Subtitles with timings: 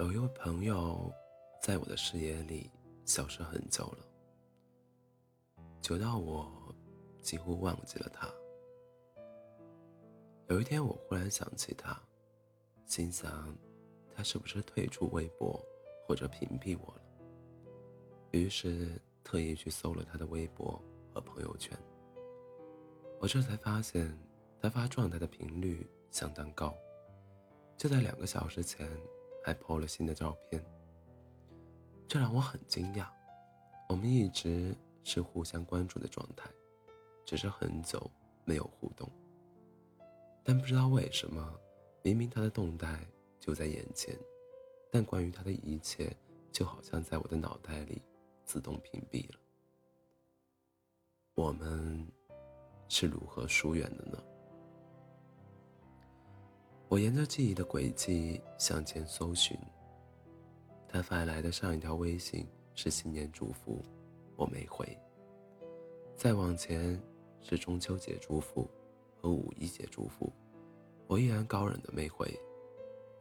[0.00, 1.12] 有一位朋友，
[1.60, 2.70] 在我的视野里
[3.04, 3.98] 消失很久了，
[5.82, 6.74] 久到我
[7.20, 8.26] 几乎忘记了他。
[10.48, 12.00] 有一天，我忽然想起他，
[12.86, 13.54] 心想，
[14.16, 15.62] 他是不是退出微博
[16.08, 17.02] 或者屏蔽我了？
[18.30, 20.82] 于是特意去搜了他的微博
[21.12, 21.78] 和朋友圈。
[23.20, 24.18] 我这才发现，
[24.62, 26.74] 他发状态的频率相当高，
[27.76, 28.88] 就在两个小时前
[29.50, 30.64] 还 po 了新的照片。
[32.06, 33.08] 这让我很惊讶。
[33.88, 36.48] 我们一直是互相关注的状态，
[37.24, 38.08] 只是很久
[38.44, 39.10] 没有互动。
[40.44, 41.60] 但不知道为什么，
[42.02, 43.04] 明明他的动态
[43.40, 44.16] 就在眼前，
[44.88, 46.16] 但关于他的一切，
[46.52, 48.00] 就好像在我的脑袋里
[48.44, 49.38] 自动屏蔽了。
[51.34, 52.06] 我们
[52.88, 54.22] 是如何疏远的呢？
[56.90, 59.56] 我沿着记忆的轨迹向前搜寻，
[60.88, 63.80] 他发来的上一条微信是新年祝福，
[64.34, 64.84] 我没回。
[66.16, 67.00] 再往前
[67.40, 68.68] 是中秋节祝福。
[69.22, 70.32] 和五一节祝福，
[71.06, 72.26] 我依然高冷的没回。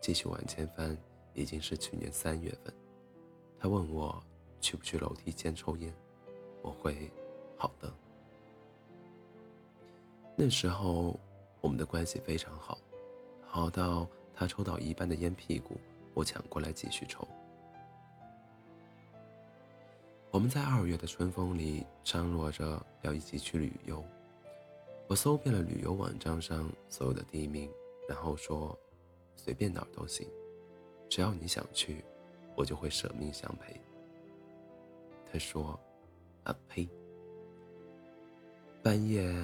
[0.00, 0.96] 继续往前翻，
[1.34, 2.72] 已经是去年三月份。
[3.58, 4.22] 他问我
[4.60, 5.92] 去不去楼梯间抽烟，
[6.62, 7.10] 我回
[7.56, 7.92] 好的。
[10.36, 11.18] 那时候
[11.60, 12.77] 我们的关系非常好，
[13.50, 15.80] 好到他抽到一半的烟屁股，
[16.12, 17.26] 我抢过来继续抽。
[20.30, 24.04] 我们在二月的春风里张罗着要一起去旅游。
[25.06, 27.70] 我搜遍了旅游网站上所有的地名，
[28.06, 28.78] 然后说
[29.34, 30.28] ：“随便哪儿都行，
[31.08, 32.04] 只要你想去，
[32.54, 33.80] 我就会舍命相陪。”
[35.32, 35.80] 他说
[36.44, 36.86] ：“啊呸！”
[38.84, 39.34] 半夜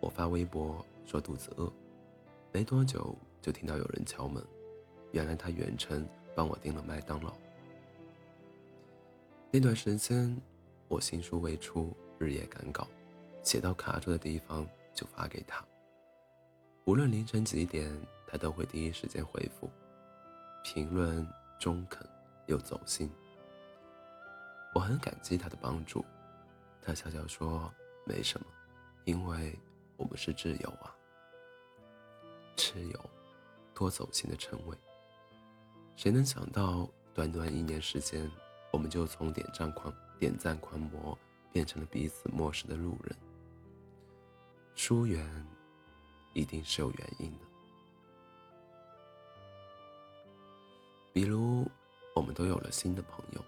[0.00, 1.72] 我发微博说肚子饿，
[2.52, 4.44] 没多久就听到有人敲门，
[5.12, 7.32] 原来他远程帮我订了麦当劳。
[9.52, 10.36] 那段时间
[10.88, 12.88] 我新书未出，日夜赶稿，
[13.44, 14.66] 写到卡住的地方。
[14.96, 15.62] 就发给他，
[16.86, 17.94] 无论凌晨几点，
[18.26, 19.68] 他都会第一时间回复，
[20.64, 21.28] 评论
[21.60, 22.08] 中肯
[22.46, 23.10] 又走心。
[24.74, 26.02] 我很感激他的帮助，
[26.80, 27.70] 他笑笑说
[28.08, 28.46] ：“没什么，
[29.04, 29.54] 因为
[29.98, 30.96] 我们是挚友啊。”
[32.56, 33.10] 挚友，
[33.76, 34.74] 多走心的称谓。
[35.96, 38.28] 谁能想到，短短一年时间，
[38.72, 41.16] 我们就从点赞狂点赞狂魔
[41.52, 43.14] 变成了彼此漠视的路人。
[44.74, 45.46] 疏远，
[46.32, 47.44] 一定是有原因的。
[51.12, 51.70] 比如，
[52.14, 53.44] 我们都有了新的朋友，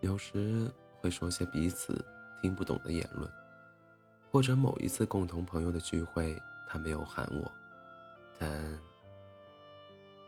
[0.00, 2.02] 有时会说些彼此
[2.40, 3.30] 听不懂的言论，
[4.30, 7.50] 或者某一次共同朋友的聚会，他没有喊我，
[8.38, 8.78] 但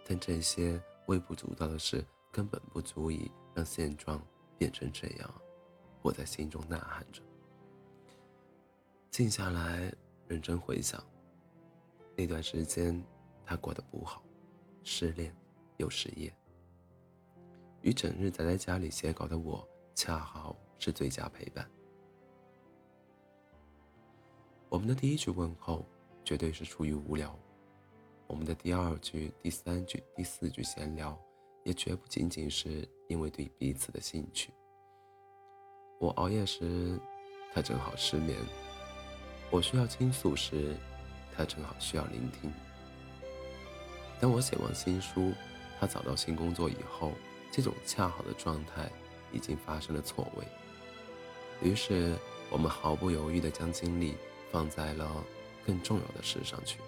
[0.09, 4.25] 但这些微不足道的事根本不足以让现状
[4.56, 5.34] 变成这样。
[6.03, 7.21] 我在心中呐喊着，
[9.11, 9.93] 静下来。
[10.28, 11.00] 认真回想，
[12.17, 13.00] 那段时间
[13.44, 14.25] 他过得不好，
[14.83, 15.33] 失恋
[15.77, 16.34] 又失业，
[17.81, 21.71] 与整日宅在家里写稿的我恰好是最佳陪伴。
[24.69, 25.87] 我们的第一句问候
[26.25, 27.38] 绝对是出于无聊，
[28.26, 31.16] 我们的第二句、第三句、第四句闲聊
[31.64, 34.50] 也绝不仅仅是因为对彼此的兴趣。
[36.00, 36.98] 我熬夜时，
[37.54, 38.37] 他正好失眠。
[39.50, 40.76] 我需要倾诉时，
[41.34, 42.53] 他正好需要聆听。
[44.20, 45.32] 当我写完新书，
[45.78, 47.12] 他找到新工作以后，
[47.53, 48.91] 这种恰好的状态
[49.32, 50.44] 已经发生了错位。
[51.62, 52.16] 于是，
[52.50, 54.14] 我们毫不犹豫地将精力
[54.50, 55.25] 放在了
[55.64, 56.81] 更重要的事上去。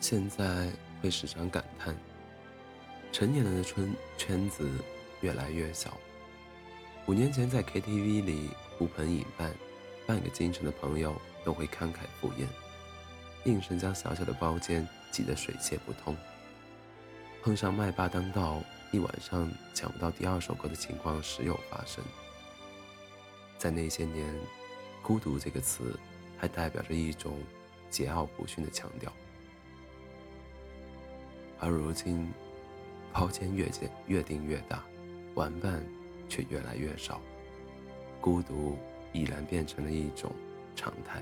[0.00, 0.66] 现在
[1.00, 1.94] 会时常感叹，
[3.12, 4.66] 成年人的春圈子
[5.20, 5.94] 越来越小。
[7.06, 9.54] 五年前在 KTV 里呼朋引伴，
[10.06, 11.14] 半个京城的朋友
[11.44, 12.48] 都会慷慨赴宴，
[13.44, 16.16] 硬生将小小的包间挤得水泄不通。
[17.42, 22.02] 碰上麦霸当道，一晚上抢不到第二首歌的情况时有发生。
[23.58, 24.34] 在那些年，
[25.02, 25.98] 孤独这个词
[26.38, 27.38] 还代表着一种
[27.90, 29.12] 桀骜不驯的强调，
[31.60, 32.32] 而如今，
[33.12, 34.82] 包间越建越定越大，
[35.34, 35.80] 玩伴。
[36.30, 37.20] 却越来越少，
[38.20, 38.78] 孤独
[39.12, 40.32] 已然变成了一种
[40.76, 41.20] 常态。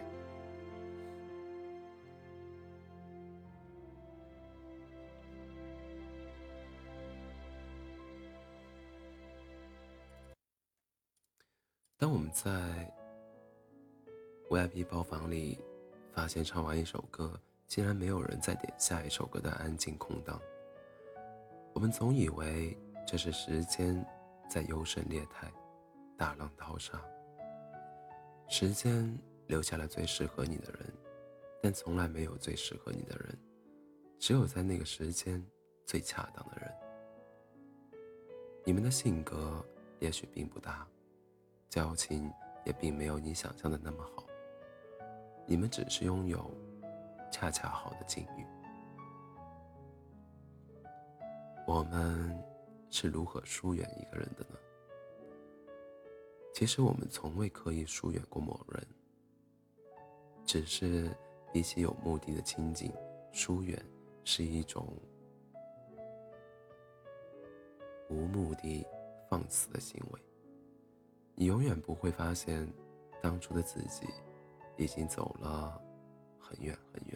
[11.96, 12.52] 当我们在
[14.50, 15.58] VIP 包房里
[16.12, 20.40] 发现唱完一首歌竟然没有人再点下一首歌的安静空档。
[21.74, 22.76] 我们总以为
[23.06, 24.04] 这是时间
[24.48, 25.52] 在优胜劣汰，
[26.16, 26.98] 大浪淘沙。
[28.48, 29.16] 时间
[29.46, 30.90] 留下了最适合你的人，
[31.62, 33.38] 但从来没有最适合你的人，
[34.18, 35.44] 只有在那个时间
[35.84, 36.72] 最恰当的人。
[38.64, 39.62] 你们的性格
[40.00, 40.88] 也许并不搭，
[41.68, 42.32] 交情
[42.64, 44.24] 也并没有你想象的那么好。
[45.46, 46.50] 你们只是拥有
[47.30, 48.46] 恰恰好的境遇。
[51.66, 52.42] 我们
[52.90, 54.58] 是如何疏远一个人的呢？
[56.54, 58.86] 其实我们从未刻意疏远过某人，
[60.44, 61.14] 只是
[61.52, 62.90] 比起有目的的亲近，
[63.32, 63.80] 疏远
[64.24, 64.92] 是一种
[68.08, 68.84] 无目的
[69.28, 70.20] 放肆的行为。
[71.36, 72.66] 你永远不会发现，
[73.22, 74.08] 当初的自己
[74.76, 75.80] 已经走了
[76.40, 77.07] 很远很远。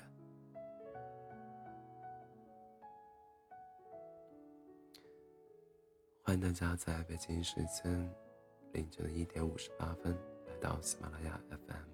[6.33, 8.11] 欢迎大家在北京时间
[8.73, 11.91] 凌晨一点五十八分来到喜马拉雅 FM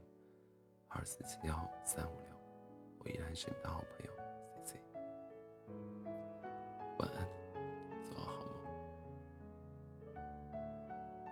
[0.87, 2.37] 二四七幺三五六，
[3.01, 4.13] 我依然是你的好朋友
[4.65, 4.79] C C。